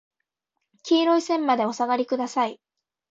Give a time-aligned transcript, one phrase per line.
[0.83, 2.59] 黄色い線までお下りください。